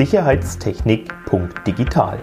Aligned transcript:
sicherheitstechnik.digital. 0.00 2.18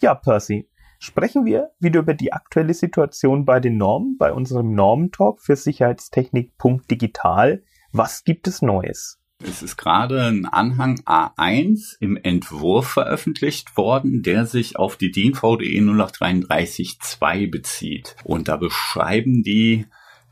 Ja, 0.00 0.14
Percy, 0.14 0.68
sprechen 0.98 1.46
wir 1.46 1.70
wieder 1.78 2.00
über 2.00 2.12
die 2.12 2.34
aktuelle 2.34 2.74
Situation 2.74 3.46
bei 3.46 3.58
den 3.58 3.78
Normen, 3.78 4.18
bei 4.18 4.34
unserem 4.34 4.74
Normentalk 4.74 5.40
für 5.40 5.56
Sicherheitstechnik.digital. 5.56 7.62
Was 7.92 8.24
gibt 8.24 8.48
es 8.48 8.60
Neues? 8.60 9.23
Es 9.42 9.62
ist 9.62 9.76
gerade 9.76 10.24
ein 10.24 10.46
Anhang 10.46 11.00
A1 11.00 11.96
im 12.00 12.16
Entwurf 12.16 12.88
veröffentlicht 12.88 13.76
worden, 13.76 14.22
der 14.22 14.46
sich 14.46 14.76
auf 14.76 14.96
die 14.96 15.10
DIN 15.10 15.34
VDE 15.34 15.80
0833-2 15.80 17.50
bezieht. 17.50 18.16
Und 18.24 18.48
da 18.48 18.56
beschreiben 18.56 19.42
die 19.42 19.86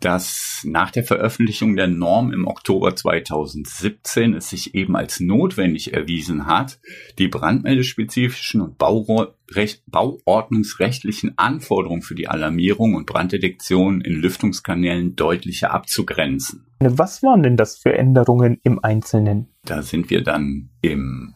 dass 0.05 0.63
nach 0.65 0.91
der 0.91 1.05
Veröffentlichung 1.05 1.77
der 1.77 1.87
Norm 1.87 2.33
im 2.33 2.49
Oktober 2.49 2.97
2017 2.97 4.35
es 4.35 4.51
sich 4.51 4.75
eben 4.75 4.97
als 4.97 5.21
notwendig 5.21 5.95
erwiesen 5.95 6.47
hat, 6.47 6.81
die 7.19 7.29
brandmeldespezifischen 7.29 8.61
und 8.61 8.79
bauordnungsrechtlichen 8.79 11.39
Anforderungen 11.39 12.03
für 12.03 12.17
die 12.17 12.27
Alarmierung 12.29 12.95
und 12.95 13.07
Branddetektion 13.07 14.01
in 14.01 14.15
Lüftungskanälen 14.15 15.15
deutlicher 15.15 15.73
abzugrenzen. 15.73 16.67
Was 16.81 17.23
waren 17.23 17.45
denn 17.45 17.57
das 17.57 17.79
für 17.79 17.95
Änderungen 17.95 18.59
im 18.65 18.83
Einzelnen? 18.83 19.47
Da 19.65 19.83
sind 19.83 20.11
wir 20.11 20.25
dann 20.25 20.71
im 20.81 21.35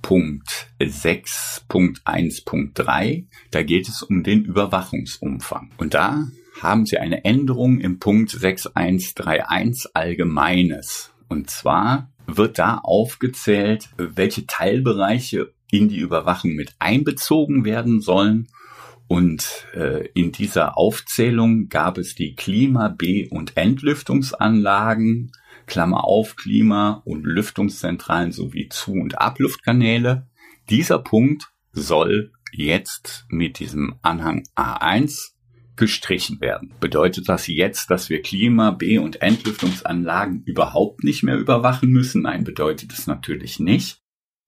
Punkt 0.00 0.70
6.1.3. 0.80 3.26
Da 3.50 3.62
geht 3.62 3.88
es 3.88 4.02
um 4.02 4.22
den 4.22 4.44
Überwachungsumfang. 4.44 5.72
Und 5.76 5.92
da 5.92 6.28
haben 6.62 6.86
Sie 6.86 6.98
eine 6.98 7.24
Änderung 7.24 7.80
im 7.80 7.98
Punkt 7.98 8.30
6131 8.30 9.90
Allgemeines. 9.94 11.12
Und 11.28 11.50
zwar 11.50 12.10
wird 12.26 12.58
da 12.58 12.78
aufgezählt, 12.78 13.88
welche 13.96 14.46
Teilbereiche 14.46 15.52
in 15.70 15.88
die 15.88 15.98
Überwachung 15.98 16.54
mit 16.54 16.74
einbezogen 16.78 17.64
werden 17.64 18.00
sollen. 18.00 18.48
Und 19.06 19.66
äh, 19.74 20.08
in 20.14 20.32
dieser 20.32 20.76
Aufzählung 20.76 21.68
gab 21.68 21.96
es 21.96 22.14
die 22.14 22.34
Klima-, 22.34 22.88
B- 22.88 23.28
und 23.28 23.56
Entlüftungsanlagen, 23.56 25.32
Klammer 25.66 26.04
auf, 26.04 26.36
Klima- 26.36 27.02
und 27.04 27.24
Lüftungszentralen 27.24 28.32
sowie 28.32 28.68
Zu- 28.68 28.92
und 28.92 29.18
Abluftkanäle. 29.18 30.26
Dieser 30.68 30.98
Punkt 30.98 31.50
soll 31.72 32.32
jetzt 32.52 33.26
mit 33.28 33.58
diesem 33.58 33.96
Anhang 34.02 34.44
A1 34.56 35.32
gestrichen 35.78 36.40
werden. 36.40 36.74
Bedeutet 36.80 37.28
das 37.28 37.46
jetzt, 37.46 37.90
dass 37.90 38.10
wir 38.10 38.20
Klima-, 38.20 38.72
B- 38.72 38.98
und 38.98 39.22
Entlüftungsanlagen 39.22 40.42
überhaupt 40.44 41.04
nicht 41.04 41.22
mehr 41.22 41.38
überwachen 41.38 41.90
müssen? 41.90 42.22
Nein, 42.22 42.44
bedeutet 42.44 42.92
es 42.92 43.06
natürlich 43.06 43.58
nicht. 43.58 44.02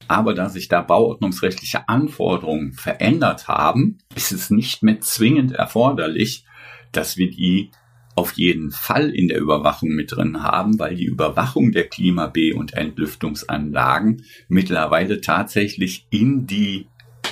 Aber 0.09 0.35
da 0.35 0.49
sich 0.49 0.69
da 0.69 0.83
bauordnungsrechtliche 0.83 1.89
Anforderungen 1.89 2.73
verändert 2.73 3.49
haben, 3.49 3.99
ist 4.15 4.33
es 4.33 4.51
nicht 4.51 4.83
mehr 4.83 5.01
zwingend 5.01 5.53
erforderlich, 5.53 6.45
dass 6.93 7.17
wir 7.17 7.31
die 7.31 7.71
auf 8.17 8.33
jeden 8.33 8.73
Fall 8.73 9.11
in 9.11 9.29
der 9.29 9.39
Überwachung 9.39 9.91
mit 9.91 10.13
drin 10.13 10.43
haben, 10.43 10.79
weil 10.79 10.97
die 10.97 11.05
Überwachung 11.05 11.73
der 11.73 11.89
Klima-, 11.89 12.27
B- 12.27 12.53
und 12.53 12.75
Entlüftungsanlagen 12.75 14.25
mittlerweile 14.49 15.21
tatsächlich 15.21 16.07
in 16.11 16.47
die, 16.47 16.89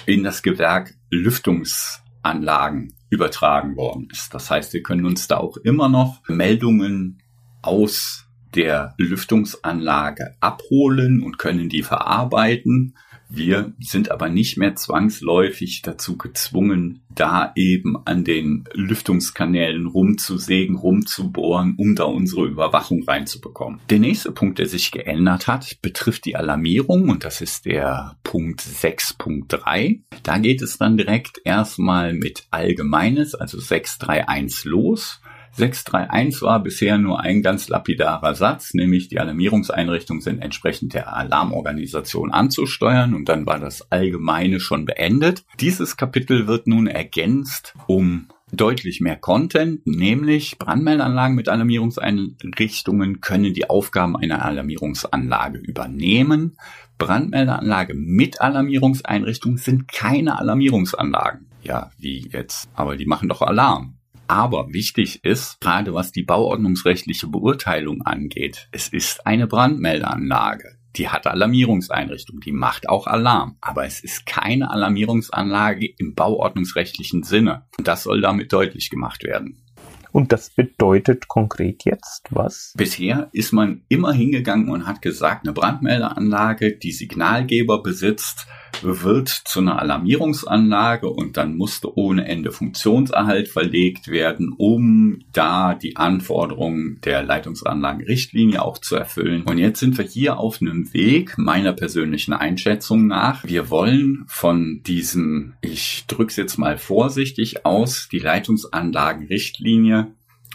in 0.07 0.23
das 0.23 0.43
Gewerk 0.43 0.95
Lüftungsanlagen 1.11 2.95
übertragen 3.11 3.77
worden 3.77 4.09
ist. 4.11 4.35
Das 4.35 4.51
heißt, 4.51 4.73
wir 4.73 4.83
können 4.83 5.07
uns 5.07 5.29
da 5.29 5.39
auch 5.39 5.57
immer 5.59 5.89
noch 5.89 6.23
Meldungen 6.29 7.23
aus 7.63 8.27
der 8.55 8.95
Lüftungsanlage 8.99 10.35
abholen 10.41 11.23
und 11.23 11.39
können 11.39 11.69
die 11.69 11.83
verarbeiten 11.83 12.97
wir 13.29 13.73
sind 13.79 14.11
aber 14.11 14.29
nicht 14.29 14.57
mehr 14.57 14.75
zwangsläufig 14.75 15.83
dazu 15.83 16.17
gezwungen, 16.17 17.03
da 17.11 17.53
eben 17.57 17.97
an 18.07 18.25
den 18.25 18.65
Lüftungskanälen 18.73 19.87
rumzusägen, 19.87 20.77
rumzubohren, 20.77 21.75
um 21.77 21.95
da 21.95 22.05
unsere 22.05 22.47
Überwachung 22.47 23.03
reinzubekommen. 23.05 23.81
Der 23.91 23.99
nächste 23.99 24.33
Punkt, 24.33 24.59
der 24.59 24.67
sich 24.67 24.91
geändert 24.91 25.47
hat, 25.47 25.79
betrifft 25.83 26.25
die 26.25 26.37
Alarmierung 26.37 27.11
und 27.11 27.25
das 27.25 27.41
ist 27.41 27.67
der 27.67 28.17
Punkt 28.23 28.61
6.3. 28.63 30.01
Da 30.23 30.39
geht 30.39 30.63
es 30.63 30.79
dann 30.79 30.97
direkt 30.97 31.41
erstmal 31.45 32.15
mit 32.15 32.47
Allgemeines, 32.51 33.35
also 33.35 33.59
631 33.59 34.65
los. 34.65 35.21
631 35.59 36.43
war 36.43 36.63
bisher 36.63 36.99
nur 36.99 37.21
ein 37.21 37.43
ganz 37.43 37.69
lapidarer 37.69 38.35
Satz, 38.35 38.75
nämlich 38.75 39.09
die 39.09 39.19
Alarmierungseinrichtungen 39.19 40.23
sind 40.23 40.41
entsprechend 40.41 40.95
der 40.95 41.15
Alarmorganisation 41.17 42.31
anzusteuern 42.31 43.15
und 43.15 43.29
dann 43.29 43.45
war 43.45 43.59
das 43.59 43.91
Allgemeine 43.91 44.61
schon 44.61 44.85
beendet. 44.85 45.45
Dieses 45.61 45.97
Kapitel 45.97 46.47
wird 46.47 46.69
nun 46.69 46.87
ergänzt 46.87 47.75
um 47.89 48.29
deutlich 48.53 49.01
mehr 49.01 49.17
Content, 49.17 49.87
nämlich 49.87 50.59
Brandmeldanlagen 50.59 51.35
mit 51.35 51.49
Alarmierungseinrichtungen 51.49 53.21
können 53.21 53.53
die 53.53 53.69
Aufgaben 53.69 54.17
einer 54.17 54.45
Alarmierungsanlage 54.45 55.59
übernehmen. 55.59 56.57
Brandmeldeanlage 56.99 57.95
mit 57.95 58.41
Alarmierungseinrichtungen 58.41 59.59
sind 59.59 59.89
keine 59.89 60.39
Alarmierungsanlagen. 60.39 61.47
Ja, 61.63 61.91
wie 61.99 62.29
jetzt? 62.33 62.69
Aber 62.75 62.97
die 62.97 63.07
machen 63.07 63.29
doch 63.29 63.43
Alarm. 63.43 63.98
Aber 64.29 64.75
wichtig 64.75 65.25
ist, 65.25 65.59
gerade 65.63 65.95
was 65.95 66.13
die 66.13 66.23
bauordnungsrechtliche 66.23 67.29
Beurteilung 67.29 68.03
angeht, 68.03 68.69
es 68.73 68.89
ist 68.89 69.27
eine 69.27 69.47
Brandmeldeanlage. 69.47 70.77
Die 70.97 71.09
hat 71.09 71.27
Alarmierungseinrichtung, 71.27 72.41
die 72.41 72.53
macht 72.53 72.91
auch 72.91 73.07
Alarm, 73.07 73.57
aber 73.63 73.87
es 73.87 74.01
ist 74.01 74.27
keine 74.27 74.71
Alarmierungsanlage 74.71 75.87
im 75.97 76.15
bauordnungsrechtlichen 76.15 77.23
Sinne. 77.23 77.67
Und 77.79 77.89
das 77.89 78.03
soll 78.03 78.21
damit 78.21 78.53
deutlich 78.53 78.91
gemacht 78.91 79.25
werden. 79.25 79.65
Und 80.13 80.33
das 80.33 80.51
bedeutet 80.51 81.29
konkret 81.29 81.85
jetzt 81.85 82.27
was? 82.31 82.75
Bisher 82.77 83.29
ist 83.33 83.53
man 83.53 83.83
immer 83.89 84.13
hingegangen 84.13 84.69
und 84.69 84.87
hat 84.87 85.01
gesagt, 85.01 85.47
eine 85.47 85.55
Brandmeldeanlage, 85.55 86.77
die 86.77 86.93
Signalgeber 86.93 87.83
besitzt, 87.83 88.47
wird 88.83 89.29
zu 89.29 89.61
einer 89.61 89.81
Alarmierungsanlage 89.81 91.09
und 91.09 91.37
dann 91.37 91.57
musste 91.57 91.97
ohne 91.97 92.27
Ende 92.27 92.53
Funktionserhalt 92.53 93.49
verlegt 93.49 94.09
werden, 94.09 94.55
um 94.57 95.21
da 95.33 95.75
die 95.75 95.97
Anforderungen 95.97 97.01
der 97.05 97.23
Leitungsanlagenrichtlinie 97.23 98.63
auch 98.63 98.79
zu 98.79 98.97
erfüllen. 98.97 99.43
Und 99.43 99.59
jetzt 99.59 99.81
sind 99.81 99.99
wir 99.99 100.05
hier 100.05 100.39
auf 100.39 100.61
einem 100.61 100.93
Weg 100.93 101.37
meiner 101.39 101.73
persönlichen 101.73 102.33
Einschätzung 102.33 103.07
nach. 103.07 103.45
Wir 103.45 103.71
wollen 103.71 104.25
von 104.29 104.83
diesem, 104.87 105.55
ich 105.61 106.05
drücke 106.07 106.31
es 106.31 106.37
jetzt 106.37 106.59
mal 106.59 106.79
vorsichtig 106.79 107.65
aus, 107.65 108.09
die 108.11 108.19
Leitungsanlagenrichtlinie 108.19 110.13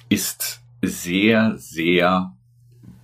ist 0.09 0.61
sehr, 0.81 1.57
sehr 1.57 2.35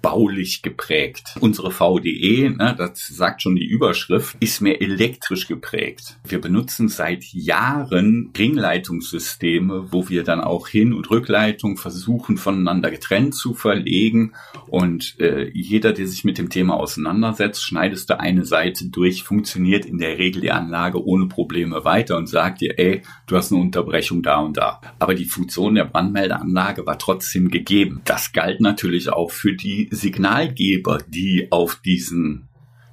baulich 0.02 0.62
geprägt. 0.62 1.36
Unsere 1.40 1.72
VDE, 1.72 2.50
ne, 2.50 2.76
das 2.78 3.08
sagt 3.08 3.42
schon 3.42 3.56
die 3.56 3.66
Überschrift, 3.66 4.36
ist 4.40 4.62
mehr 4.62 4.82
elektrisch 4.82 5.48
geprägt. 5.48 6.18
Wir 6.24 6.40
benutzen 6.40 6.90
seit 6.90 7.24
Jahren 7.34 8.32
Ringleitungssysteme, 8.38 9.92
wo 9.92 10.10
wir 10.10 10.24
dann 10.24 10.42
auch 10.42 10.68
Hin- 10.68 10.94
und 10.94 11.10
Rückleitung 11.10 11.78
versuchen 11.78 12.38
voneinander 12.38 12.92
getrennt 12.92 13.36
zu 13.36 13.54
verlegen. 13.54 14.34
Und 14.68 15.20
äh, 15.20 15.50
jeder, 15.54 15.94
der 15.94 16.08
sich 16.08 16.24
mit 16.24 16.38
dem 16.38 16.50
Thema 16.50 16.76
auseinandersetzt, 16.76 17.64
schneidest 17.64 18.10
du 18.10 18.20
eine 18.20 18.46
Seite 18.46 18.88
durch, 18.88 19.24
funktioniert 19.24 19.86
in 19.86 19.98
der 19.98 20.18
Regel 20.18 20.42
die 20.42 20.52
Anlage 20.52 21.04
ohne 21.06 21.28
Probleme 21.28 21.84
weiter 21.84 22.18
und 22.18 22.28
sagt 22.28 22.62
dir, 22.62 22.78
ey, 22.78 23.02
du 23.28 23.36
hast 23.36 23.52
eine 23.52 23.62
Unterbrechung 23.62 24.22
da 24.22 24.40
und 24.40 24.58
da. 24.58 24.82
Aber 25.00 25.16
die 25.16 25.26
Funktion 25.26 25.76
der 25.76 25.86
Brandmeldeanlage 25.86 26.86
war 26.86 26.98
trotzdem 26.98 27.50
gegeben. 27.50 28.02
Das 28.06 28.32
galt 28.32 28.62
natürlich 28.62 29.10
auch 29.10 29.32
für 29.32 29.54
die 29.54 29.89
Signalgeber, 29.90 31.00
die 31.08 31.52
auf 31.52 31.82
diesen 31.84 32.48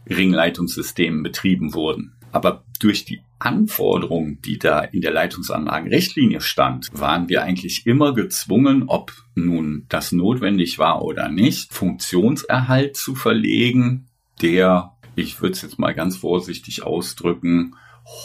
Ringleitungssystemen 0.08 1.22
betrieben 1.22 1.74
wurden. 1.74 2.14
Aber 2.32 2.64
durch 2.80 3.04
die 3.04 3.20
Anforderungen, 3.38 4.40
die 4.42 4.58
da 4.58 4.80
in 4.80 5.00
der 5.00 5.12
Leitungsanlagenrichtlinie 5.12 6.40
stand, 6.40 6.88
waren 6.92 7.28
wir 7.28 7.42
eigentlich 7.42 7.86
immer 7.86 8.14
gezwungen, 8.14 8.84
ob 8.86 9.12
nun 9.34 9.84
das 9.88 10.12
notwendig 10.12 10.78
war 10.78 11.02
oder 11.02 11.28
nicht, 11.28 11.72
Funktionserhalt 11.72 12.96
zu 12.96 13.14
verlegen, 13.14 14.08
der, 14.42 14.92
ich 15.16 15.40
würde 15.40 15.52
es 15.52 15.62
jetzt 15.62 15.78
mal 15.78 15.94
ganz 15.94 16.16
vorsichtig 16.16 16.82
ausdrücken, 16.82 17.74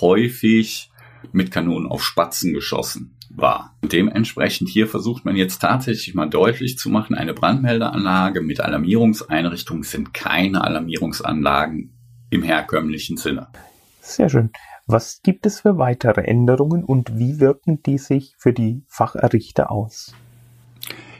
häufig 0.01 0.91
mit 1.31 1.51
Kanonen 1.51 1.87
auf 1.87 2.03
Spatzen 2.03 2.53
geschossen 2.53 3.15
war. 3.35 3.77
dementsprechend 3.81 4.69
hier 4.69 4.87
versucht 4.87 5.25
man 5.25 5.35
jetzt 5.35 5.59
tatsächlich 5.59 6.13
mal 6.15 6.29
deutlich 6.29 6.77
zu 6.77 6.89
machen, 6.89 7.15
eine 7.15 7.33
Brandmeldeanlage 7.33 8.41
mit 8.41 8.61
Alarmierungseinrichtungen 8.61 9.83
sind 9.83 10.13
keine 10.13 10.63
Alarmierungsanlagen 10.63 11.93
im 12.29 12.43
herkömmlichen 12.43 13.17
Sinne. 13.17 13.47
Sehr 14.01 14.29
schön. 14.29 14.51
Was 14.87 15.21
gibt 15.21 15.45
es 15.45 15.61
für 15.61 15.77
weitere 15.77 16.21
Änderungen 16.21 16.83
und 16.83 17.17
wie 17.17 17.39
wirken 17.39 17.81
die 17.83 17.97
sich 17.97 18.35
für 18.37 18.53
die 18.53 18.83
Facherrichter 18.87 19.71
aus? 19.71 20.13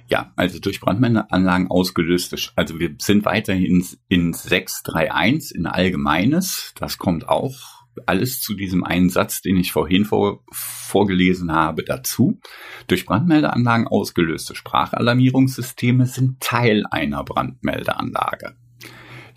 Ja, 0.07 0.33
also 0.35 0.59
durch 0.59 0.81
Brandmeldeanlagen 0.81 1.69
ausgelöst. 1.69 2.51
Also 2.55 2.79
wir 2.79 2.95
sind 2.99 3.23
weiterhin 3.23 3.85
in 4.09 4.33
631 4.33 5.55
in 5.55 5.67
Allgemeines. 5.67 6.73
Das 6.77 6.97
kommt 6.97 7.29
auch 7.29 7.80
alles 8.05 8.41
zu 8.41 8.53
diesem 8.53 8.83
einen 8.83 9.09
Satz, 9.09 9.41
den 9.41 9.57
ich 9.57 9.71
vorhin 9.71 10.05
vor, 10.05 10.43
vorgelesen 10.51 11.51
habe, 11.51 11.83
dazu. 11.83 12.39
Durch 12.87 13.05
Brandmeldeanlagen 13.05 13.87
ausgelöste 13.87 14.55
Sprachalarmierungssysteme 14.55 16.05
sind 16.05 16.39
Teil 16.39 16.85
einer 16.89 17.23
Brandmeldeanlage. 17.23 18.55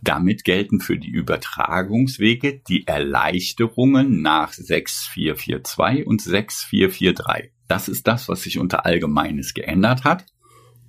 Damit 0.03 0.45
gelten 0.45 0.81
für 0.81 0.99
die 0.99 1.11
Übertragungswege 1.11 2.61
die 2.69 2.87
Erleichterungen 2.87 4.21
nach 4.21 4.53
6442 4.53 6.07
und 6.07 6.21
6443. 6.21 7.53
Das 7.69 7.89
ist 7.89 8.07
das, 8.07 8.29
was 8.29 8.43
sich 8.43 8.59
unter 8.59 8.85
Allgemeines 8.85 9.55
geändert 9.55 10.05
hat. 10.05 10.27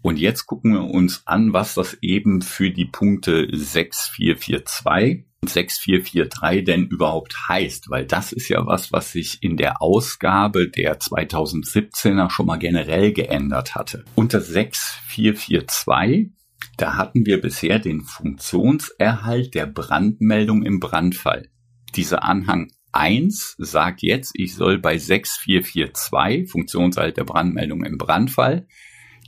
Und 0.02 0.20
jetzt 0.20 0.46
gucken 0.46 0.74
wir 0.74 0.84
uns 0.84 1.26
an, 1.26 1.54
was 1.54 1.74
das 1.74 1.98
eben 2.02 2.42
für 2.42 2.70
die 2.70 2.86
Punkte 2.86 3.48
6442 3.52 5.26
und 5.35 5.35
6443 5.48 6.66
denn 6.66 6.88
überhaupt 6.88 7.36
heißt, 7.50 7.90
weil 7.90 8.06
das 8.06 8.32
ist 8.32 8.50
ja 8.50 8.66
was, 8.66 8.92
was 8.92 9.12
sich 9.12 9.42
in 9.42 9.58
der 9.58 9.82
Ausgabe 9.82 10.70
der 10.70 11.00
2017er 11.00 12.30
schon 12.30 12.46
mal 12.46 12.58
generell 12.58 13.14
geändert 13.14 13.76
hatte. 13.76 14.04
Unter 14.16 14.42
6442 14.42 16.36
da 16.78 16.98
hatten 16.98 17.26
wir 17.26 17.40
bisher 17.40 17.80
den 17.80 18.02
Funktionserhalt 18.02 19.56
der 19.56 19.66
Brandmeldung 19.66 20.64
im 20.64 20.80
Brandfall. 20.80 21.50
Dieser 21.96 22.24
Anhang 22.24 22.72
1 22.92 23.56
sagt 23.58 24.02
jetzt, 24.02 24.32
ich 24.36 24.56
soll 24.56 24.80
bei 24.80 24.98
6442, 24.98 26.50
Funktionserhalt 26.50 27.18
der 27.18 27.24
Brandmeldung 27.24 27.84
im 27.84 27.98
Brandfall, 27.98 28.68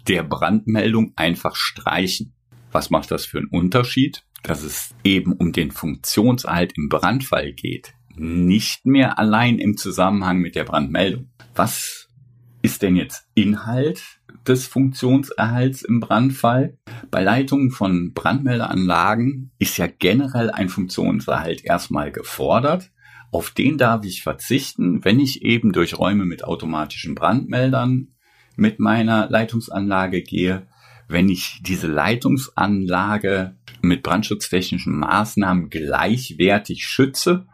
der 0.07 0.23
Brandmeldung 0.23 1.13
einfach 1.15 1.55
streichen. 1.55 2.33
Was 2.71 2.89
macht 2.89 3.11
das 3.11 3.25
für 3.25 3.37
einen 3.37 3.47
Unterschied? 3.47 4.25
Dass 4.43 4.63
es 4.63 4.95
eben 5.03 5.33
um 5.33 5.51
den 5.51 5.71
Funktionserhalt 5.71 6.73
im 6.77 6.89
Brandfall 6.89 7.53
geht, 7.53 7.93
nicht 8.15 8.85
mehr 8.85 9.19
allein 9.19 9.59
im 9.59 9.77
Zusammenhang 9.77 10.39
mit 10.39 10.55
der 10.55 10.63
Brandmeldung. 10.63 11.29
Was 11.55 12.07
ist 12.61 12.81
denn 12.81 12.95
jetzt 12.95 13.27
Inhalt 13.33 14.19
des 14.47 14.67
Funktionserhalts 14.67 15.81
im 15.81 15.99
Brandfall. 15.99 16.77
Bei 17.11 17.21
Leitungen 17.21 17.71
von 17.71 18.13
Brandmeldeanlagen 18.13 19.51
ist 19.59 19.77
ja 19.77 19.87
generell 19.87 20.49
ein 20.51 20.69
Funktionserhalt 20.69 21.63
erstmal 21.63 22.11
gefordert. 22.11 22.91
Auf 23.31 23.51
den 23.51 23.77
darf 23.77 24.05
ich 24.05 24.23
verzichten, 24.23 25.03
wenn 25.03 25.19
ich 25.19 25.43
eben 25.43 25.73
durch 25.73 25.99
Räume 25.99 26.25
mit 26.25 26.43
automatischen 26.43 27.13
Brandmeldern 27.13 28.09
mit 28.55 28.79
meiner 28.79 29.29
Leitungsanlage 29.29 30.21
gehe, 30.21 30.67
wenn 31.07 31.29
ich 31.29 31.61
diese 31.61 31.87
Leitungsanlage 31.87 33.55
mit 33.87 34.03
brandschutztechnischen 34.03 34.97
Maßnahmen 34.97 35.69
gleichwertig 35.69 36.85
schütze 36.85 37.47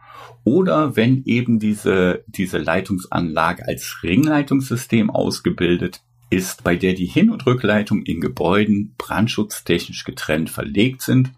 oder 0.44 0.96
wenn 0.96 1.24
eben 1.24 1.58
diese, 1.58 2.24
diese 2.26 2.58
Leitungsanlage 2.58 3.66
als 3.66 4.02
Ringleitungssystem 4.02 5.10
ausgebildet 5.10 6.02
ist, 6.30 6.64
bei 6.64 6.76
der 6.76 6.94
die 6.94 7.06
Hin- 7.06 7.30
und 7.30 7.46
Rückleitung 7.46 8.02
in 8.02 8.20
Gebäuden 8.20 8.94
brandschutztechnisch 8.98 10.04
getrennt 10.04 10.50
verlegt 10.50 11.02
sind 11.02 11.32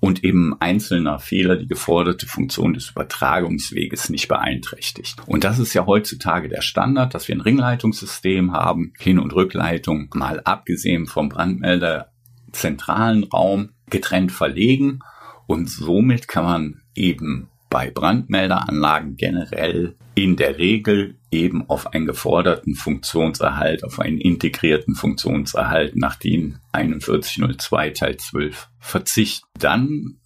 und 0.00 0.22
eben 0.22 0.54
einzelner 0.60 1.18
Fehler 1.18 1.56
die 1.56 1.66
geforderte 1.66 2.26
Funktion 2.26 2.74
des 2.74 2.90
Übertragungsweges 2.90 4.10
nicht 4.10 4.28
beeinträchtigt. 4.28 5.16
Und 5.26 5.44
das 5.44 5.58
ist 5.58 5.72
ja 5.72 5.86
heutzutage 5.86 6.48
der 6.48 6.60
Standard, 6.60 7.14
dass 7.14 7.26
wir 7.26 7.34
ein 7.34 7.40
Ringleitungssystem 7.40 8.52
haben, 8.52 8.92
Hin- 8.98 9.18
und 9.18 9.34
Rückleitung, 9.34 10.10
mal 10.14 10.40
abgesehen 10.40 11.06
vom 11.06 11.30
Brandmelder 11.30 12.12
zentralen 12.54 13.24
Raum 13.24 13.70
getrennt 13.90 14.32
verlegen 14.32 15.00
und 15.46 15.68
somit 15.68 16.28
kann 16.28 16.44
man 16.44 16.80
eben 16.94 17.50
bei 17.68 17.90
Brandmelderanlagen 17.90 19.16
generell 19.16 19.96
in 20.14 20.36
der 20.36 20.58
Regel 20.58 21.16
eben 21.32 21.68
auf 21.68 21.92
einen 21.92 22.06
geforderten 22.06 22.76
Funktionserhalt, 22.76 23.82
auf 23.82 23.98
einen 23.98 24.18
integrierten 24.18 24.94
Funktionserhalt 24.94 25.96
nach 25.96 26.14
DIN 26.14 26.60
4102 26.72 27.90
Teil 27.90 28.16
12 28.16 28.68
verzichten. 28.78 29.48
Dann 29.58 30.18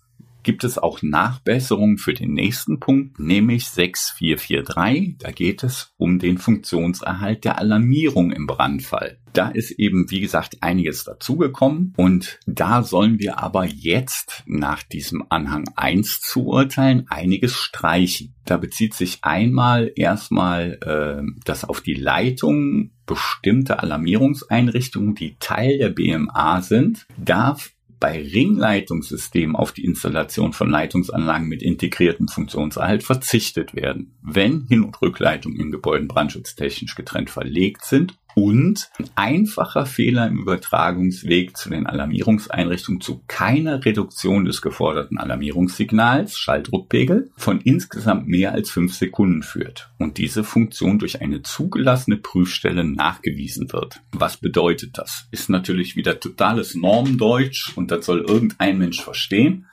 gibt 0.49 0.65
es 0.65 0.79
auch 0.79 1.03
Nachbesserungen 1.03 1.99
für 1.99 2.15
den 2.15 2.33
nächsten 2.33 2.81
Punkt, 2.81 3.19
nämlich 3.19 3.69
6443. 3.69 5.17
Da 5.19 5.31
geht 5.31 5.63
es 5.63 5.93
um 5.99 6.19
den 6.19 6.39
Funktionserhalt 6.39 7.45
der 7.45 7.59
Alarmierung 7.59 8.33
im 8.33 8.47
Brandfall. 8.47 9.19
Da 9.35 9.51
ist 9.51 9.73
eben, 9.73 10.11
wie 10.11 10.23
gesagt, 10.23 10.63
einiges 10.63 11.05
dazugekommen 11.05 11.93
und 11.99 12.41
da 12.47 12.83
sollen 12.83 13.19
wir 13.19 13.41
aber 13.41 13.67
jetzt 13.67 14.43
nach 14.47 14.83
diesem 14.83 15.23
Anhang 15.29 15.69
1 15.77 16.23
zu 16.23 16.47
urteilen 16.47 17.05
einiges 17.11 17.53
streichen. 17.53 18.35
Da 18.47 18.57
bezieht 18.57 18.95
sich 18.95 19.19
einmal 19.21 19.93
erstmal 19.97 20.79
äh, 20.81 21.31
das 21.45 21.67
auf 21.67 21.83
die 21.83 21.93
Leitung 21.93 22.93
bestimmte 23.05 23.83
Alarmierungseinrichtungen, 23.83 25.15
die 25.15 25.37
Teil 25.41 25.77
der 25.77 25.91
BMA 25.91 26.63
sind, 26.63 27.07
darf 27.19 27.73
bei 28.01 28.23
Ringleitungssystemen 28.23 29.57
auf 29.57 29.73
die 29.73 29.85
Installation 29.85 30.53
von 30.53 30.71
Leitungsanlagen 30.71 31.49
mit 31.49 31.63
integriertem 31.63 32.29
Funktionserhalt 32.29 33.03
verzichtet 33.03 33.75
werden, 33.75 34.15
wenn 34.23 34.67
Hin- 34.69 34.85
und 34.85 35.01
Rückleitungen 35.01 35.59
in 35.59 35.71
Gebäuden 35.71 36.09
brandschutztechnisch 36.09 36.95
getrennt 36.95 37.31
verlegt 37.31 37.85
sind 37.85 38.17
und 38.35 38.91
ein 38.99 39.11
einfacher 39.17 39.87
Fehler 39.87 40.27
im 40.27 40.39
Übertragungsweg 40.39 41.57
zu 41.57 41.71
den 41.71 41.87
Alarmierungseinrichtungen 41.87 43.01
zu 43.01 43.23
keiner 43.27 43.85
Reduktion 43.85 44.45
des 44.45 44.63
geforderten 44.63 45.19
Alarmierungssignals, 45.19 46.39
Schalldruckpegel, 46.39 47.31
von 47.37 47.61
insgesamt 47.61 48.29
mehr 48.29 48.53
als 48.53 48.71
fünf 48.71 48.95
Sekunden 48.95 49.43
führt 49.43 49.91
und 49.99 50.19
diese 50.19 50.45
Funktion 50.45 50.99
durch 50.99 51.21
eine 51.21 51.43
zugelassene 51.43 52.17
Prüfstelle 52.17 52.85
nachgewiesen 52.85 53.73
wird. 53.73 54.01
Was 54.13 54.37
bedeutet 54.37 54.99
das? 54.99 55.27
Ist 55.31 55.51
natürlich 55.51 55.97
wieder 55.97 56.21
totales 56.21 56.75
Normdeutsch 56.75 57.77
und 57.77 57.91
das 57.91 58.07
soll 58.07 58.21
irgendein 58.21 58.79
Mensch 58.79 59.03
verstehen. 59.03 59.67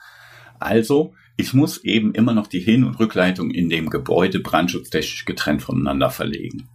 Also, 0.58 1.14
ich 1.36 1.52
muss 1.52 1.84
eben 1.84 2.14
immer 2.14 2.32
noch 2.32 2.46
die 2.46 2.60
Hin- 2.60 2.84
und 2.84 2.98
Rückleitung 2.98 3.50
in 3.50 3.68
dem 3.68 3.90
Gebäude 3.90 4.40
brandschutztechnisch 4.40 5.26
getrennt 5.26 5.62
voneinander 5.62 6.10
verlegen. 6.10 6.68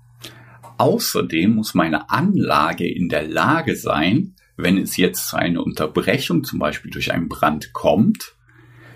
Außerdem 0.81 1.53
muss 1.53 1.75
meine 1.75 2.09
Anlage 2.09 2.91
in 2.91 3.07
der 3.07 3.21
Lage 3.27 3.75
sein, 3.75 4.33
wenn 4.57 4.79
es 4.79 4.97
jetzt 4.97 5.27
zu 5.27 5.37
einer 5.37 5.63
Unterbrechung 5.63 6.43
zum 6.43 6.57
Beispiel 6.57 6.89
durch 6.89 7.13
einen 7.13 7.29
Brand 7.29 7.71
kommt, 7.71 8.33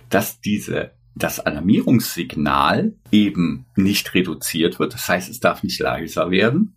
dass 0.09 0.41
diese 0.41 0.93
das 1.13 1.39
Alarmierungssignal 1.39 2.95
eben 3.11 3.67
nicht 3.75 4.15
reduziert 4.15 4.79
wird. 4.79 4.95
Das 4.95 5.07
heißt, 5.07 5.29
es 5.29 5.39
darf 5.39 5.61
nicht 5.61 5.79
leiser 5.79 6.31
werden. 6.31 6.75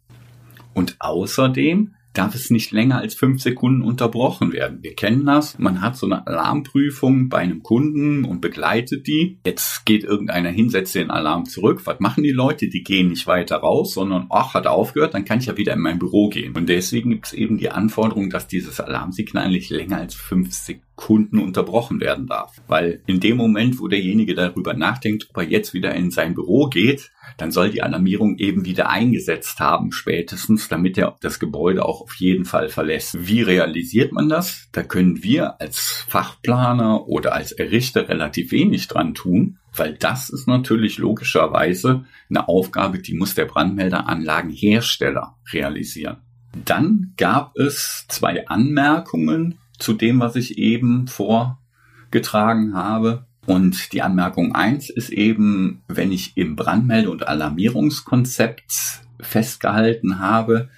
Und 0.74 0.96
außerdem 0.98 1.94
darf 2.18 2.34
es 2.34 2.50
nicht 2.50 2.72
länger 2.72 2.98
als 2.98 3.14
fünf 3.14 3.40
Sekunden 3.40 3.82
unterbrochen 3.82 4.52
werden. 4.52 4.82
Wir 4.82 4.94
kennen 4.94 5.24
das. 5.24 5.58
Man 5.58 5.80
hat 5.80 5.96
so 5.96 6.06
eine 6.06 6.26
Alarmprüfung 6.26 7.28
bei 7.28 7.38
einem 7.38 7.62
Kunden 7.62 8.24
und 8.24 8.40
begleitet 8.40 9.06
die. 9.06 9.38
Jetzt 9.46 9.86
geht 9.86 10.02
irgendeiner 10.02 10.50
hin, 10.50 10.68
setzt 10.68 10.96
den 10.96 11.10
Alarm 11.10 11.44
zurück. 11.44 11.82
Was 11.84 12.00
machen 12.00 12.24
die 12.24 12.32
Leute? 12.32 12.68
Die 12.68 12.82
gehen 12.82 13.08
nicht 13.08 13.26
weiter 13.26 13.58
raus, 13.58 13.94
sondern, 13.94 14.26
ach, 14.30 14.54
hat 14.54 14.64
er 14.64 14.72
aufgehört, 14.72 15.14
dann 15.14 15.24
kann 15.24 15.38
ich 15.38 15.46
ja 15.46 15.56
wieder 15.56 15.74
in 15.74 15.80
mein 15.80 16.00
Büro 16.00 16.28
gehen. 16.28 16.56
Und 16.56 16.68
deswegen 16.68 17.10
gibt 17.10 17.26
es 17.26 17.32
eben 17.34 17.56
die 17.56 17.70
Anforderung, 17.70 18.30
dass 18.30 18.48
dieses 18.48 18.80
Alarmsignal 18.80 19.50
nicht 19.50 19.70
länger 19.70 19.98
als 19.98 20.14
fünf 20.14 20.52
Sekunden 20.52 20.87
unterbrochen 21.08 22.00
werden 22.00 22.26
darf. 22.26 22.60
Weil 22.66 23.02
in 23.06 23.20
dem 23.20 23.36
Moment, 23.36 23.80
wo 23.80 23.88
derjenige 23.88 24.34
darüber 24.34 24.74
nachdenkt, 24.74 25.28
ob 25.30 25.38
er 25.38 25.44
jetzt 25.44 25.72
wieder 25.72 25.94
in 25.94 26.10
sein 26.10 26.34
Büro 26.34 26.68
geht, 26.68 27.10
dann 27.36 27.52
soll 27.52 27.70
die 27.70 27.82
Alarmierung 27.82 28.38
eben 28.38 28.64
wieder 28.64 28.88
eingesetzt 28.88 29.60
haben, 29.60 29.92
spätestens, 29.92 30.68
damit 30.68 30.98
er 30.98 31.16
das 31.20 31.38
Gebäude 31.38 31.84
auch 31.84 32.00
auf 32.00 32.14
jeden 32.14 32.44
Fall 32.44 32.68
verlässt. 32.68 33.28
Wie 33.28 33.42
realisiert 33.42 34.12
man 34.12 34.28
das? 34.28 34.68
Da 34.72 34.82
können 34.82 35.22
wir 35.22 35.60
als 35.60 36.04
Fachplaner 36.08 37.06
oder 37.06 37.34
als 37.34 37.52
Errichter 37.52 38.08
relativ 38.08 38.50
wenig 38.50 38.88
dran 38.88 39.14
tun, 39.14 39.58
weil 39.76 39.94
das 39.94 40.30
ist 40.30 40.48
natürlich 40.48 40.98
logischerweise 40.98 42.04
eine 42.28 42.48
Aufgabe, 42.48 42.98
die 42.98 43.14
muss 43.14 43.34
der 43.34 43.44
Brandmelderanlagenhersteller 43.44 45.36
realisieren. 45.52 46.18
Dann 46.64 47.12
gab 47.16 47.56
es 47.56 48.06
zwei 48.08 48.48
Anmerkungen 48.48 49.58
zu 49.78 49.92
dem, 49.92 50.20
was 50.20 50.36
ich 50.36 50.58
eben 50.58 51.06
vorgetragen 51.08 52.74
habe. 52.74 53.24
Und 53.46 53.92
die 53.92 54.02
Anmerkung 54.02 54.54
eins 54.54 54.90
ist 54.90 55.10
eben, 55.10 55.82
wenn 55.88 56.12
ich 56.12 56.36
im 56.36 56.56
Brandmelde- 56.56 57.10
und 57.10 57.26
Alarmierungskonzept 57.26 58.72
festgehalten 59.20 60.18
habe, 60.18 60.68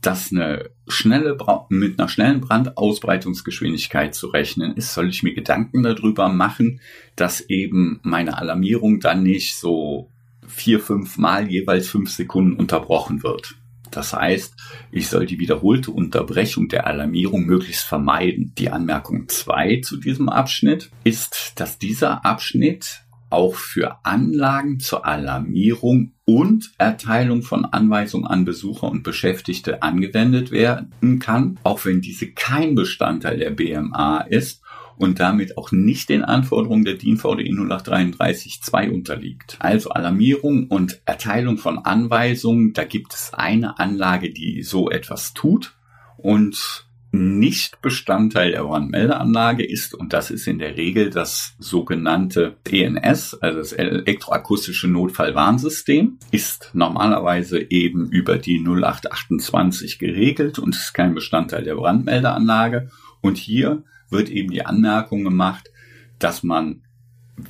dass 0.00 0.32
eine 0.32 0.70
schnelle, 0.86 1.36
mit 1.70 1.98
einer 1.98 2.08
schnellen 2.08 2.40
Brandausbreitungsgeschwindigkeit 2.40 4.14
zu 4.14 4.28
rechnen 4.28 4.74
ist, 4.74 4.94
soll 4.94 5.08
ich 5.08 5.22
mir 5.22 5.34
Gedanken 5.34 5.82
darüber 5.82 6.28
machen, 6.28 6.80
dass 7.16 7.40
eben 7.40 8.00
meine 8.02 8.38
Alarmierung 8.38 9.00
dann 9.00 9.22
nicht 9.22 9.56
so 9.56 10.08
vier, 10.46 10.80
fünf 10.80 11.18
Mal 11.18 11.50
jeweils 11.50 11.88
fünf 11.88 12.10
Sekunden 12.10 12.54
unterbrochen 12.54 13.22
wird. 13.22 13.56
Das 13.98 14.12
heißt, 14.12 14.54
ich 14.92 15.08
soll 15.08 15.26
die 15.26 15.40
wiederholte 15.40 15.90
Unterbrechung 15.90 16.68
der 16.68 16.86
Alarmierung 16.86 17.46
möglichst 17.46 17.82
vermeiden. 17.82 18.52
Die 18.56 18.70
Anmerkung 18.70 19.26
zwei 19.26 19.80
zu 19.80 19.96
diesem 19.96 20.28
Abschnitt 20.28 20.92
ist, 21.02 21.54
dass 21.56 21.80
dieser 21.80 22.24
Abschnitt 22.24 23.02
auch 23.28 23.56
für 23.56 23.98
Anlagen 24.04 24.78
zur 24.78 25.04
Alarmierung 25.04 26.12
und 26.24 26.70
Erteilung 26.78 27.42
von 27.42 27.64
Anweisungen 27.64 28.28
an 28.28 28.44
Besucher 28.44 28.88
und 28.88 29.02
Beschäftigte 29.02 29.82
angewendet 29.82 30.52
werden 30.52 31.18
kann, 31.18 31.58
auch 31.64 31.84
wenn 31.84 32.00
diese 32.00 32.30
kein 32.30 32.76
Bestandteil 32.76 33.38
der 33.38 33.50
BMA 33.50 34.20
ist 34.28 34.62
und 34.98 35.20
damit 35.20 35.56
auch 35.56 35.72
nicht 35.72 36.08
den 36.08 36.24
Anforderungen 36.24 36.84
der 36.84 36.94
DIN 36.94 37.16
VDI 37.16 37.52
0833-2 37.52 38.90
unterliegt. 38.90 39.56
Also 39.60 39.90
Alarmierung 39.90 40.66
und 40.66 41.00
Erteilung 41.04 41.58
von 41.58 41.78
Anweisungen, 41.78 42.72
da 42.72 42.84
gibt 42.84 43.14
es 43.14 43.32
eine 43.32 43.78
Anlage, 43.78 44.30
die 44.30 44.62
so 44.62 44.90
etwas 44.90 45.34
tut 45.34 45.76
und 46.16 46.86
nicht 47.10 47.80
Bestandteil 47.80 48.52
der 48.52 48.64
Brandmeldeanlage 48.64 49.64
ist, 49.64 49.94
und 49.94 50.12
das 50.12 50.30
ist 50.30 50.46
in 50.46 50.58
der 50.58 50.76
Regel 50.76 51.08
das 51.08 51.54
sogenannte 51.58 52.56
ENS, 52.70 53.34
also 53.34 53.58
das 53.58 53.72
elektroakustische 53.72 54.88
Notfallwarnsystem, 54.88 56.18
ist 56.32 56.70
normalerweise 56.74 57.70
eben 57.70 58.10
über 58.10 58.36
die 58.36 58.58
0828 58.58 59.98
geregelt 59.98 60.58
und 60.58 60.74
ist 60.74 60.92
kein 60.92 61.14
Bestandteil 61.14 61.64
der 61.64 61.76
Brandmeldeanlage. 61.76 62.90
Und 63.22 63.38
hier 63.38 63.84
wird 64.10 64.28
eben 64.30 64.50
die 64.50 64.64
Anmerkung 64.64 65.24
gemacht, 65.24 65.70
dass 66.18 66.42
man, 66.42 66.82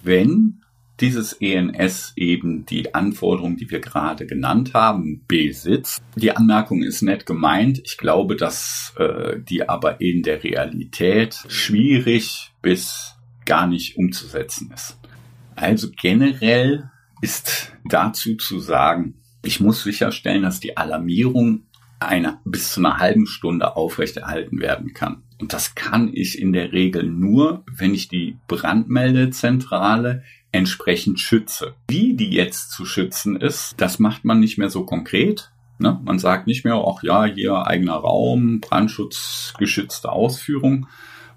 wenn 0.02 0.60
dieses 1.00 1.32
ENS 1.34 2.12
eben 2.16 2.66
die 2.66 2.94
Anforderungen, 2.94 3.56
die 3.56 3.70
wir 3.70 3.80
gerade 3.80 4.26
genannt 4.26 4.74
haben, 4.74 5.24
besitzt. 5.28 6.02
Die 6.16 6.32
Anmerkung 6.32 6.82
ist 6.82 7.02
nett 7.02 7.24
gemeint. 7.24 7.80
Ich 7.84 7.96
glaube, 7.98 8.36
dass 8.36 8.94
äh, 8.98 9.38
die 9.40 9.68
aber 9.68 10.00
in 10.00 10.22
der 10.22 10.42
Realität 10.42 11.38
schwierig 11.48 12.52
bis 12.62 13.14
gar 13.44 13.66
nicht 13.66 13.96
umzusetzen 13.96 14.72
ist. 14.74 14.98
Also 15.54 15.88
generell 15.96 16.90
ist 17.20 17.72
dazu 17.84 18.36
zu 18.36 18.58
sagen, 18.60 19.14
ich 19.42 19.60
muss 19.60 19.82
sicherstellen, 19.82 20.42
dass 20.42 20.60
die 20.60 20.76
Alarmierung 20.76 21.62
eine, 22.00 22.38
bis 22.44 22.72
zu 22.72 22.80
einer 22.80 22.98
halben 22.98 23.26
Stunde 23.26 23.76
aufrechterhalten 23.76 24.60
werden 24.60 24.94
kann. 24.94 25.22
Und 25.40 25.52
das 25.52 25.74
kann 25.74 26.10
ich 26.12 26.38
in 26.38 26.52
der 26.52 26.72
Regel 26.72 27.04
nur, 27.04 27.64
wenn 27.70 27.94
ich 27.94 28.08
die 28.08 28.38
Brandmeldezentrale 28.48 30.22
entsprechend 30.52 31.20
schütze. 31.20 31.74
Wie 31.88 32.14
die 32.14 32.30
jetzt 32.30 32.70
zu 32.70 32.84
schützen 32.84 33.36
ist, 33.36 33.74
das 33.78 33.98
macht 33.98 34.24
man 34.24 34.40
nicht 34.40 34.58
mehr 34.58 34.70
so 34.70 34.84
konkret. 34.84 35.52
Ne? 35.78 36.00
Man 36.04 36.18
sagt 36.18 36.46
nicht 36.46 36.64
mehr, 36.64 36.82
ach 36.86 37.02
ja, 37.02 37.24
hier 37.24 37.66
eigener 37.66 37.94
Raum, 37.94 38.60
brandschutzgeschützte 38.60 40.10
Ausführung, 40.10 40.88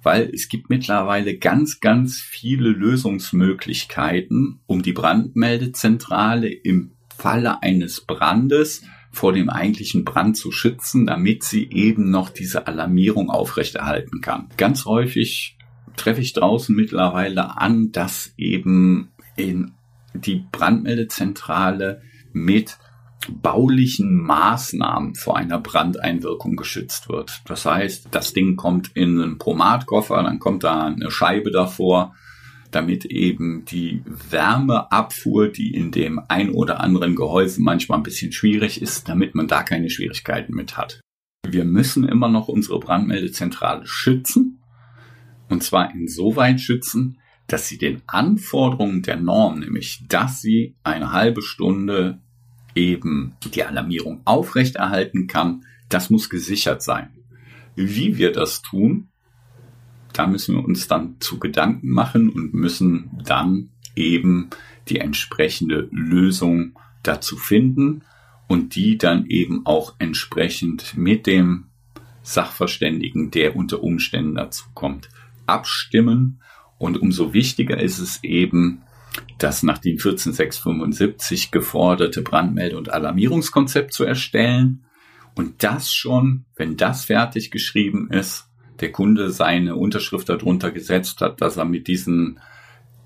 weil 0.01 0.31
es 0.33 0.49
gibt 0.49 0.69
mittlerweile 0.69 1.37
ganz, 1.37 1.79
ganz 1.79 2.19
viele 2.19 2.69
Lösungsmöglichkeiten, 2.69 4.61
um 4.65 4.81
die 4.81 4.93
Brandmeldezentrale 4.93 6.49
im 6.49 6.91
Falle 7.15 7.61
eines 7.61 8.01
Brandes 8.01 8.83
vor 9.11 9.33
dem 9.33 9.49
eigentlichen 9.49 10.05
Brand 10.05 10.37
zu 10.37 10.51
schützen, 10.51 11.05
damit 11.05 11.43
sie 11.43 11.69
eben 11.69 12.09
noch 12.09 12.29
diese 12.29 12.67
Alarmierung 12.67 13.29
aufrechterhalten 13.29 14.21
kann. 14.21 14.47
Ganz 14.57 14.85
häufig 14.85 15.57
treffe 15.97 16.21
ich 16.21 16.33
draußen 16.33 16.75
mittlerweile 16.75 17.57
an, 17.57 17.91
dass 17.91 18.33
eben 18.37 19.09
in 19.35 19.73
die 20.13 20.45
Brandmeldezentrale 20.51 22.01
mit 22.31 22.77
baulichen 23.29 24.15
Maßnahmen 24.23 25.15
vor 25.15 25.37
einer 25.37 25.59
Brandeinwirkung 25.59 26.55
geschützt 26.55 27.09
wird. 27.09 27.41
Das 27.45 27.65
heißt, 27.65 28.07
das 28.11 28.33
Ding 28.33 28.55
kommt 28.55 28.91
in 28.95 29.21
einen 29.21 29.37
Promatkoffer, 29.37 30.23
dann 30.23 30.39
kommt 30.39 30.63
da 30.63 30.85
eine 30.85 31.11
Scheibe 31.11 31.51
davor, 31.51 32.15
damit 32.71 33.05
eben 33.05 33.65
die 33.65 34.01
Wärmeabfuhr, 34.29 35.49
die 35.49 35.73
in 35.73 35.91
dem 35.91 36.21
ein 36.27 36.51
oder 36.51 36.79
anderen 36.79 37.15
Gehäuse 37.15 37.61
manchmal 37.61 37.99
ein 37.99 38.03
bisschen 38.03 38.31
schwierig 38.31 38.81
ist, 38.81 39.07
damit 39.07 39.35
man 39.35 39.47
da 39.47 39.63
keine 39.63 39.89
Schwierigkeiten 39.89 40.53
mit 40.53 40.77
hat. 40.77 41.01
Wir 41.47 41.65
müssen 41.65 42.07
immer 42.07 42.29
noch 42.29 42.47
unsere 42.47 42.79
Brandmeldezentrale 42.79 43.85
schützen, 43.85 44.59
und 45.49 45.63
zwar 45.63 45.93
insoweit 45.93 46.61
schützen, 46.61 47.19
dass 47.47 47.67
sie 47.67 47.77
den 47.77 48.01
Anforderungen 48.07 49.01
der 49.01 49.17
Norm, 49.17 49.59
nämlich 49.59 50.05
dass 50.07 50.41
sie 50.41 50.75
eine 50.83 51.11
halbe 51.11 51.41
Stunde 51.41 52.21
eben 52.75 53.35
die 53.43 53.63
Alarmierung 53.63 54.21
aufrechterhalten 54.23 55.27
kann, 55.27 55.65
das 55.89 56.09
muss 56.09 56.29
gesichert 56.29 56.81
sein. 56.81 57.09
Wie 57.75 58.17
wir 58.17 58.31
das 58.31 58.61
tun, 58.61 59.10
da 60.21 60.27
müssen 60.27 60.53
wir 60.53 60.63
uns 60.63 60.87
dann 60.87 61.15
zu 61.19 61.39
Gedanken 61.39 61.89
machen 61.89 62.29
und 62.29 62.53
müssen 62.53 63.09
dann 63.25 63.71
eben 63.95 64.51
die 64.87 64.99
entsprechende 64.99 65.89
Lösung 65.91 66.77
dazu 67.01 67.37
finden 67.37 68.03
und 68.47 68.75
die 68.75 68.99
dann 68.99 69.25
eben 69.25 69.65
auch 69.65 69.95
entsprechend 69.97 70.95
mit 70.95 71.25
dem 71.25 71.71
Sachverständigen, 72.21 73.31
der 73.31 73.55
unter 73.55 73.81
Umständen 73.81 74.35
dazu 74.35 74.65
kommt, 74.75 75.09
abstimmen. 75.47 76.43
Und 76.77 77.01
umso 77.01 77.33
wichtiger 77.33 77.81
ist 77.81 77.97
es 77.97 78.23
eben, 78.23 78.83
das 79.39 79.63
nach 79.63 79.79
DIN 79.79 79.97
14675 79.97 81.49
geforderte 81.49 82.21
Brandmelde- 82.21 82.77
und 82.77 82.93
Alarmierungskonzept 82.93 83.91
zu 83.91 84.03
erstellen. 84.03 84.85
Und 85.33 85.63
das 85.63 85.91
schon, 85.91 86.45
wenn 86.55 86.77
das 86.77 87.05
fertig 87.05 87.49
geschrieben 87.49 88.11
ist, 88.11 88.50
der 88.81 88.91
Kunde 88.91 89.31
seine 89.31 89.75
Unterschrift 89.75 90.29
darunter 90.29 90.71
gesetzt 90.71 91.21
hat, 91.21 91.41
dass 91.41 91.57
er 91.57 91.65
mit 91.65 91.87
diesen 91.87 92.39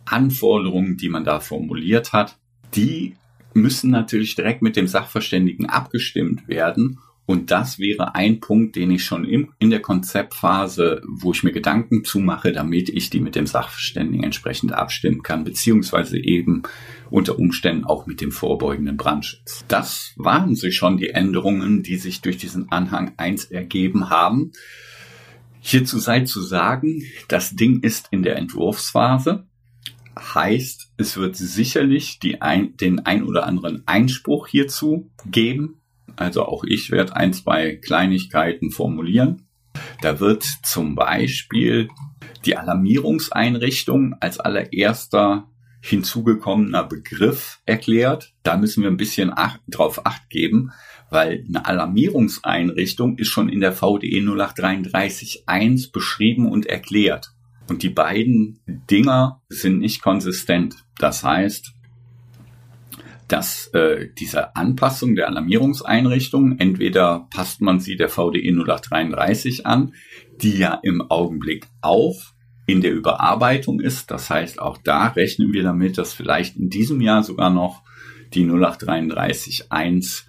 Anforderungen, 0.06 0.98
die 0.98 1.10
man 1.10 1.24
da 1.24 1.40
formuliert 1.40 2.14
hat, 2.14 2.38
die 2.76 3.16
müssen 3.54 3.90
natürlich 3.92 4.36
direkt 4.36 4.62
mit 4.62 4.76
dem 4.76 4.88
Sachverständigen 4.88 5.70
abgestimmt 5.70 6.48
werden 6.48 7.00
und 7.28 7.50
das 7.50 7.80
wäre 7.80 8.14
ein 8.14 8.40
Punkt, 8.40 8.76
den 8.76 8.92
ich 8.92 9.04
schon 9.04 9.26
im, 9.26 9.52
in 9.58 9.72
der 9.72 9.82
Konzeptphase, 9.82 11.02
wo 11.08 11.32
ich 11.32 11.44
mir 11.44 11.52
Gedanken 11.52 12.04
zumache, 12.04 12.52
damit 12.52 12.88
ich 12.90 13.10
die 13.10 13.20
mit 13.20 13.36
dem 13.36 13.48
Sachverständigen 13.48 14.24
entsprechend 14.24 14.74
abstimmen 14.74 15.24
kann, 15.24 15.44
beziehungsweise 15.44 16.20
eben 16.20 16.62
unter 17.10 17.40
Umständen 17.40 17.86
auch 17.86 18.06
mit 18.06 18.22
dem 18.22 18.32
vorbeugenden 18.32 18.98
Brandschutz. 18.98 19.66
Das 19.68 20.14
waren 20.18 20.56
sie 20.56 20.72
schon 20.72 20.98
die 20.98 21.10
Änderungen, 21.10 21.82
die 21.82 21.98
sich 21.98 22.22
durch 22.22 22.38
diesen 22.38 22.72
Anhang 22.72 23.14
1 23.18 23.46
ergeben 23.46 24.12
haben. 24.12 24.52
Hierzu 25.68 25.98
sei 25.98 26.20
zu 26.20 26.44
sagen, 26.44 27.02
das 27.28 27.56
Ding 27.56 27.80
ist 27.80 28.10
in 28.12 28.22
der 28.22 28.36
Entwurfsphase. 28.36 29.48
Heißt, 30.16 30.92
es 30.98 31.18
wird 31.18 31.36
sicherlich 31.36 32.20
ein, 32.40 32.78
den 32.78 33.00
ein 33.08 33.24
oder 33.24 33.48
anderen 33.48 33.82
Einspruch 33.88 34.46
hierzu 34.46 35.10
geben, 35.26 35.82
also 36.18 36.46
auch 36.46 36.66
ich 36.66 36.92
werde 36.92 37.16
ein, 37.16 37.34
zwei 37.34 37.78
Kleinigkeiten 37.78 38.70
formulieren. 38.70 39.48
Da 40.04 40.20
wird 40.20 40.44
zum 40.44 40.94
Beispiel 40.94 41.90
die 42.46 42.58
Alarmierungseinrichtung 42.58 44.14
als 44.20 44.40
allererster 44.40 45.50
hinzugekommener 45.82 46.84
Begriff 46.84 47.60
erklärt. 47.66 48.34
Da 48.44 48.56
müssen 48.58 48.84
wir 48.84 48.92
ein 48.92 48.98
bisschen 48.98 49.32
ach, 49.36 49.58
drauf 49.68 50.06
acht 50.06 50.30
geben, 50.30 50.72
weil 51.16 51.46
eine 51.48 51.66
Alarmierungseinrichtung 51.66 53.18
ist 53.18 53.30
schon 53.30 53.48
in 53.48 53.62
der 53.62 53.72
VDE 53.72 54.20
0833.1 54.20 55.94
beschrieben 55.94 56.52
und 56.52 56.66
erklärt. 56.66 57.32
Und 57.70 57.84
die 57.84 57.90
beiden 57.90 58.60
Dinger 58.68 59.42
sind 59.48 59.80
nicht 59.80 60.02
konsistent. 60.02 60.76
Das 60.98 61.24
heißt, 61.24 61.72
dass 63.30 63.68
äh, 63.68 64.10
diese 64.20 64.58
Anpassung 64.58 65.16
der 65.16 65.30
Alarmierungseinrichtung, 65.30 66.60
entweder 66.60 67.30
passt 67.34 67.62
man 67.62 67.80
sie 67.80 67.96
der 67.96 68.10
VDE 68.10 68.52
0833 68.52 69.66
an, 69.66 69.94
die 70.42 70.58
ja 70.58 70.78
im 70.84 71.02
Augenblick 71.10 71.68
auch 71.80 72.18
in 72.68 72.82
der 72.82 72.92
Überarbeitung 72.92 73.80
ist. 73.80 74.12
Das 74.12 74.30
heißt, 74.30 74.60
auch 74.60 74.78
da 74.84 75.08
rechnen 75.08 75.54
wir 75.54 75.64
damit, 75.64 75.98
dass 75.98 76.14
vielleicht 76.14 76.58
in 76.58 76.70
diesem 76.70 77.00
Jahr 77.00 77.24
sogar 77.24 77.52
noch 77.52 77.84
die 78.34 78.44
0833.1 78.44 80.26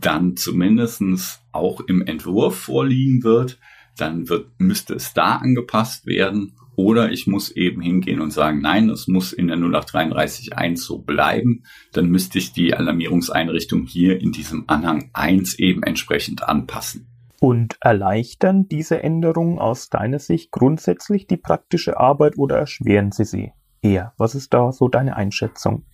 dann 0.00 0.36
zumindestens 0.36 1.40
auch 1.52 1.80
im 1.80 2.02
Entwurf 2.02 2.56
vorliegen 2.58 3.22
wird. 3.22 3.58
Dann 3.96 4.28
wird, 4.28 4.48
müsste 4.58 4.94
es 4.94 5.12
da 5.12 5.36
angepasst 5.36 6.06
werden 6.06 6.54
oder 6.76 7.10
ich 7.10 7.26
muss 7.26 7.50
eben 7.50 7.80
hingehen 7.82 8.20
und 8.20 8.32
sagen, 8.32 8.60
nein, 8.60 8.88
es 8.88 9.08
muss 9.08 9.32
in 9.32 9.48
der 9.48 9.56
0833.1 9.56 10.76
so 10.76 10.98
bleiben. 10.98 11.64
Dann 11.92 12.08
müsste 12.08 12.38
ich 12.38 12.52
die 12.52 12.72
Alarmierungseinrichtung 12.72 13.86
hier 13.86 14.20
in 14.20 14.30
diesem 14.30 14.64
Anhang 14.68 15.10
1 15.12 15.58
eben 15.58 15.82
entsprechend 15.82 16.48
anpassen. 16.48 17.08
Und 17.40 17.78
erleichtern 17.80 18.68
diese 18.68 19.02
Änderungen 19.02 19.58
aus 19.58 19.90
deiner 19.90 20.20
Sicht 20.20 20.52
grundsätzlich 20.52 21.26
die 21.26 21.36
praktische 21.36 21.98
Arbeit 21.98 22.38
oder 22.38 22.56
erschweren 22.56 23.10
sie 23.10 23.24
sie 23.24 23.52
eher? 23.82 24.12
Was 24.16 24.34
ist 24.34 24.54
da 24.54 24.72
so 24.72 24.88
deine 24.88 25.16
Einschätzung? 25.16 25.84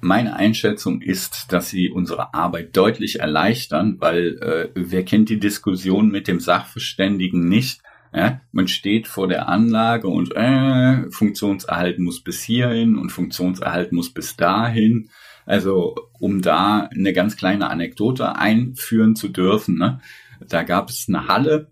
Meine 0.00 0.36
Einschätzung 0.36 1.00
ist, 1.00 1.52
dass 1.52 1.70
sie 1.70 1.90
unsere 1.90 2.34
Arbeit 2.34 2.76
deutlich 2.76 3.20
erleichtern, 3.20 3.96
weil 3.98 4.38
äh, 4.38 4.68
wer 4.74 5.04
kennt 5.04 5.28
die 5.30 5.40
Diskussion 5.40 6.10
mit 6.10 6.28
dem 6.28 6.38
Sachverständigen 6.38 7.48
nicht? 7.48 7.80
Ja, 8.14 8.40
man 8.52 8.68
steht 8.68 9.08
vor 9.08 9.28
der 9.28 9.48
Anlage 9.48 10.08
und 10.08 10.34
äh, 10.36 11.10
Funktionserhalt 11.10 11.98
muss 11.98 12.22
bis 12.22 12.42
hierhin 12.42 12.96
und 12.96 13.10
Funktionserhalt 13.10 13.92
muss 13.92 14.12
bis 14.12 14.36
dahin. 14.36 15.10
Also 15.44 15.94
um 16.18 16.42
da 16.42 16.88
eine 16.94 17.12
ganz 17.12 17.36
kleine 17.36 17.68
Anekdote 17.70 18.36
einführen 18.36 19.16
zu 19.16 19.28
dürfen, 19.28 19.78
ne? 19.78 20.00
da 20.40 20.62
gab 20.62 20.90
es 20.90 21.06
eine 21.08 21.28
Halle. 21.28 21.70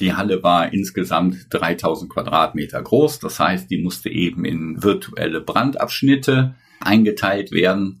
Die 0.00 0.14
Halle 0.14 0.42
war 0.42 0.72
insgesamt 0.72 1.46
3000 1.50 2.10
Quadratmeter 2.12 2.82
groß. 2.82 3.18
Das 3.20 3.40
heißt, 3.40 3.70
die 3.70 3.78
musste 3.78 4.10
eben 4.10 4.44
in 4.44 4.82
virtuelle 4.82 5.40
Brandabschnitte 5.40 6.54
eingeteilt 6.86 7.52
werden. 7.52 8.00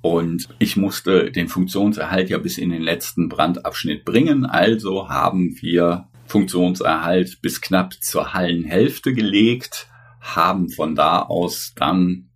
Und 0.00 0.48
ich 0.58 0.76
musste 0.76 1.30
den 1.30 1.46
Funktionserhalt 1.46 2.28
ja 2.28 2.38
bis 2.38 2.58
in 2.58 2.70
den 2.70 2.82
letzten 2.82 3.28
Brandabschnitt 3.28 4.04
bringen. 4.04 4.44
Also 4.44 5.08
haben 5.08 5.56
wir 5.60 6.08
Funktionserhalt 6.26 7.40
bis 7.40 7.60
knapp 7.60 7.94
zur 8.02 8.34
Hallenhälfte 8.34 9.12
gelegt, 9.12 9.88
haben 10.20 10.70
von 10.70 10.94
da 10.94 11.20
aus 11.20 11.74
dann 11.76 12.30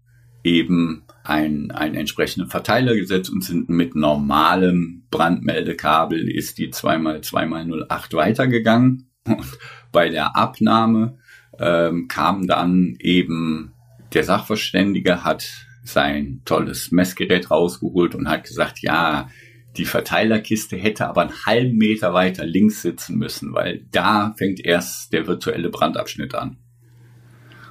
eben 0.44 1.04
ein, 1.24 1.72
einen 1.72 1.96
entsprechenden 1.96 2.48
Verteiler 2.48 2.94
gesetzt 2.94 3.30
und 3.30 3.42
sind 3.42 3.68
mit 3.68 3.96
normalem 3.96 5.04
Brandmeldekabel 5.10 6.28
ist 6.28 6.58
die 6.58 6.70
2x2x08 6.72 8.16
weitergegangen. 8.16 9.10
Und 9.26 9.58
bei 9.90 10.08
der 10.08 10.36
Abnahme 10.36 11.18
ähm, 11.58 12.06
kam 12.06 12.46
dann 12.46 12.96
eben 13.00 13.72
der 14.12 14.22
Sachverständige, 14.24 15.24
hat 15.24 15.65
sein 15.86 16.42
tolles 16.44 16.90
Messgerät 16.92 17.50
rausgeholt 17.50 18.14
und 18.14 18.28
hat 18.28 18.44
gesagt, 18.44 18.80
ja, 18.80 19.28
die 19.76 19.84
Verteilerkiste 19.84 20.76
hätte 20.76 21.06
aber 21.06 21.22
einen 21.22 21.44
halben 21.44 21.76
Meter 21.76 22.14
weiter 22.14 22.46
links 22.46 22.82
sitzen 22.82 23.18
müssen, 23.18 23.52
weil 23.52 23.84
da 23.92 24.34
fängt 24.38 24.64
erst 24.64 25.12
der 25.12 25.26
virtuelle 25.26 25.68
Brandabschnitt 25.68 26.34
an. 26.34 26.56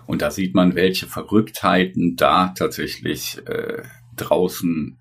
Und 0.05 0.21
da 0.21 0.29
sieht 0.29 0.53
man, 0.53 0.75
welche 0.75 1.07
Verrücktheiten 1.07 2.15
da 2.15 2.49
tatsächlich 2.49 3.39
äh, 3.47 3.81
draußen 4.17 4.97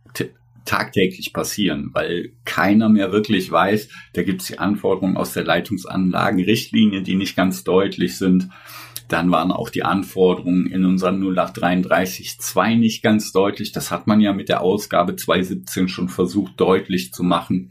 tagtäglich 0.64 1.32
passieren, 1.32 1.90
weil 1.92 2.32
keiner 2.44 2.88
mehr 2.88 3.12
wirklich 3.12 3.50
weiß, 3.50 3.88
da 4.14 4.22
gibt 4.22 4.42
es 4.42 4.48
die 4.48 4.58
Anforderungen 4.58 5.16
aus 5.16 5.32
der 5.32 5.44
Leitungsanlagenrichtlinie, 5.44 7.02
die 7.02 7.16
nicht 7.16 7.36
ganz 7.36 7.64
deutlich 7.64 8.16
sind. 8.16 8.48
Dann 9.08 9.30
waren 9.30 9.52
auch 9.52 9.68
die 9.68 9.84
Anforderungen 9.84 10.66
in 10.66 10.84
unserem 10.84 11.20
0833-2 11.22 12.76
nicht 12.76 13.02
ganz 13.02 13.32
deutlich. 13.32 13.72
Das 13.72 13.90
hat 13.90 14.06
man 14.06 14.20
ja 14.20 14.32
mit 14.32 14.48
der 14.48 14.62
Ausgabe 14.62 15.16
217 15.16 15.88
schon 15.88 16.08
versucht 16.08 16.52
deutlich 16.56 17.12
zu 17.12 17.22
machen. 17.22 17.70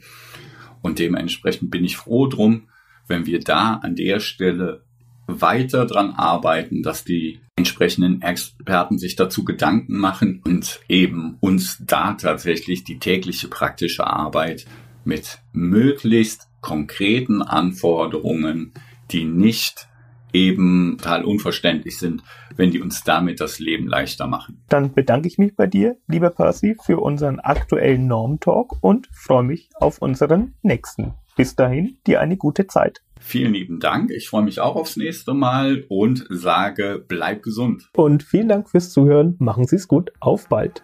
Und 0.82 1.00
dementsprechend 1.00 1.72
bin 1.72 1.84
ich 1.84 1.98
froh 1.98 2.28
drum, 2.28 2.68
wenn 3.08 3.26
wir 3.26 3.40
da 3.40 3.76
an 3.76 3.96
der 3.96 4.20
Stelle 4.20 4.84
weiter 5.28 5.86
dran 5.86 6.12
arbeiten, 6.12 6.84
dass 6.84 7.04
die 7.04 7.40
entsprechenden 7.56 8.22
Experten 8.22 8.98
sich 8.98 9.16
dazu 9.16 9.44
Gedanken 9.44 9.98
machen 9.98 10.42
und 10.46 10.82
eben 10.90 11.38
uns 11.40 11.78
da 11.86 12.14
tatsächlich 12.14 12.84
die 12.84 13.00
tägliche 13.00 13.48
praktische 13.48 14.06
Arbeit 14.06 14.66
mit 15.06 15.40
möglichst 15.52 16.48
konkreten 16.62 17.42
Anforderungen, 17.42 18.74
die 19.12 19.26
nicht 19.26 19.88
eben 20.34 20.98
total 20.98 21.24
unverständlich 21.24 21.98
sind, 21.98 22.24
wenn 22.56 22.72
die 22.72 22.82
uns 22.82 23.04
damit 23.04 23.40
das 23.40 23.60
Leben 23.60 23.88
leichter 23.88 24.26
machen. 24.28 24.64
Dann 24.70 24.94
bedanke 24.94 25.28
ich 25.28 25.38
mich 25.38 25.56
bei 25.56 25.68
dir, 25.68 25.98
lieber 26.08 26.32
Percy, 26.32 26.76
für 26.84 27.00
unseren 27.00 27.40
aktuellen 27.40 28.08
Norm-Talk 28.08 28.78
und 28.82 29.08
freue 29.14 29.44
mich 29.44 29.70
auf 29.76 30.02
unseren 30.02 30.56
nächsten. 30.62 31.14
Bis 31.36 31.56
dahin, 31.56 31.98
dir 32.06 32.22
eine 32.22 32.38
gute 32.38 32.68
Zeit. 32.68 33.02
Vielen 33.20 33.54
lieben 33.54 33.80
Dank. 33.80 34.12
Ich 34.12 34.28
freue 34.28 34.44
mich 34.44 34.60
auch 34.60 34.76
aufs 34.76 34.98
nächste 34.98 35.34
Mal 35.34 35.86
und 35.88 36.28
sage, 36.30 37.04
bleib 37.08 37.42
gesund. 37.42 37.90
Und 37.96 38.22
vielen 38.22 38.50
Dank 38.50 38.70
fürs 38.70 38.92
Zuhören. 38.92 39.36
Machen 39.40 39.66
Sie 39.66 39.78
es 39.78 39.88
gut. 39.88 40.12
Auf 40.20 40.50
bald. 40.50 40.84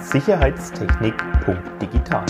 Sicherheitstechnik.digital 0.00 2.26